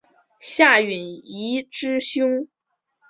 [0.39, 2.47] 夏允彝之兄。